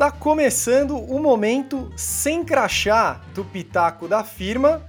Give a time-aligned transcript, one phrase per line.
[0.00, 4.80] Está começando o momento sem crachá do Pitaco da firma.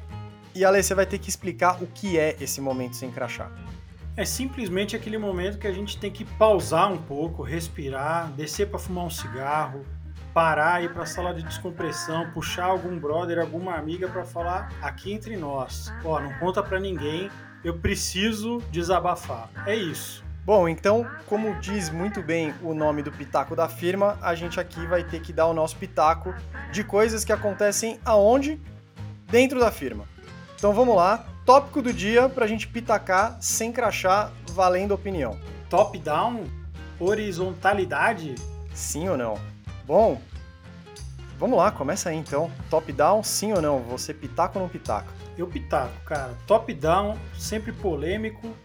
[0.55, 3.52] E Ale, você vai ter que explicar o que é esse momento sem crachá.
[4.16, 8.80] É simplesmente aquele momento que a gente tem que pausar um pouco, respirar, descer para
[8.80, 9.86] fumar um cigarro,
[10.34, 15.12] parar, ir para a sala de descompressão, puxar algum brother, alguma amiga para falar aqui
[15.12, 15.91] entre nós.
[16.05, 17.30] Ó, não conta para ninguém,
[17.66, 19.49] eu preciso desabafar.
[19.66, 20.23] É isso.
[20.44, 24.88] Bom, então, como diz muito bem o nome do pitaco da firma, a gente aqui
[24.88, 26.34] vai ter que dar o nosso pitaco
[26.72, 28.59] de coisas que acontecem aonde?
[29.27, 30.05] Dentro da firma.
[30.55, 35.40] Então vamos lá, tópico do dia pra gente pitacar sem crachá, valendo opinião.
[35.70, 36.46] Top-down?
[36.99, 38.34] Horizontalidade?
[38.73, 39.40] Sim ou não?
[39.85, 40.20] Bom,
[41.38, 42.49] vamos lá, começa aí então.
[42.68, 43.80] Top-down, sim ou não?
[43.84, 45.12] Você pitaco ou não pitaco?
[45.38, 46.34] Eu pitaco, cara.
[46.48, 48.55] Top-down, sempre polêmico,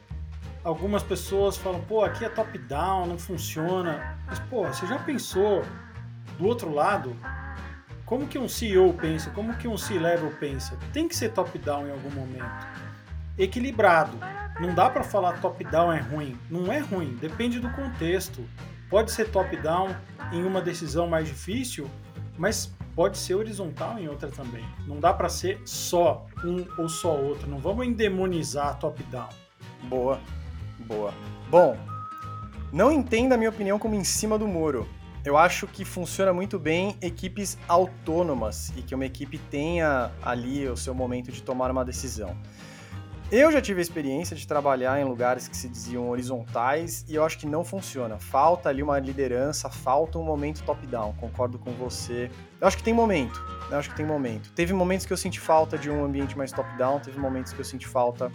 [0.67, 4.19] algumas pessoas falam, pô, aqui é top-down, não funciona.
[4.27, 5.65] Mas, pô, você já pensou
[6.37, 7.17] do outro lado?
[8.05, 9.31] Como que um CEO pensa?
[9.31, 10.77] Como que um C-level pensa?
[10.93, 12.67] Tem que ser top-down em algum momento.
[13.39, 14.19] Equilibrado.
[14.61, 16.37] Não dá para falar top-down é ruim.
[16.51, 18.45] Não é ruim, depende do contexto.
[18.91, 19.95] Pode ser top-down
[20.33, 21.89] em uma decisão mais difícil,
[22.37, 24.65] mas pode ser horizontal em outra também.
[24.85, 27.49] Não dá para ser só um ou só outro.
[27.49, 29.29] Não vamos endemonizar top-down.
[29.85, 30.21] Boa.
[30.81, 31.13] Boa.
[31.49, 31.77] Bom,
[32.73, 34.89] não entenda a minha opinião como em cima do muro.
[35.25, 40.77] Eu acho que funciona muito bem equipes autônomas e que uma equipe tenha ali o
[40.77, 42.37] seu momento de tomar uma decisão.
[43.31, 47.25] Eu já tive a experiência de trabalhar em lugares que se diziam horizontais e eu
[47.25, 48.21] acho que não funciona.
[48.21, 51.13] Falta ali uma liderança, falta um momento top-down.
[51.15, 52.31] Concordo com você.
[52.61, 53.45] Eu acho que tem momento.
[53.69, 54.53] Eu acho que tem momento.
[54.53, 57.65] Teve momentos que eu senti falta de um ambiente mais top-down, teve momentos que eu
[57.65, 58.31] senti falta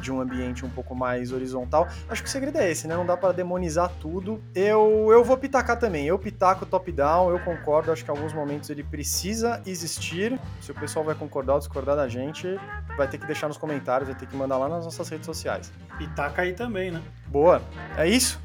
[0.00, 1.88] de um ambiente um pouco mais horizontal.
[2.08, 2.96] Acho que o segredo é esse, né?
[2.96, 4.42] Não dá para demonizar tudo.
[4.54, 6.06] Eu, eu vou pitacar também.
[6.06, 7.92] Eu pitaco top-down, eu concordo.
[7.92, 10.38] Acho que em alguns momentos ele precisa existir.
[10.60, 12.58] Se o pessoal vai concordar ou discordar da gente,
[12.96, 15.72] vai ter que deixar nos comentários, vai ter que mandar lá nas nossas redes sociais.
[15.98, 17.02] Pitaca aí também, né?
[17.26, 17.62] Boa.
[17.96, 18.40] É isso?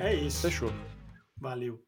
[0.00, 0.42] É isso.
[0.42, 0.72] Fechou.
[1.40, 1.87] Valeu.